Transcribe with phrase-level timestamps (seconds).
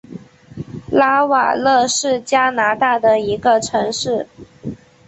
[0.91, 4.27] 拉瓦勒是加拿大的一个城市。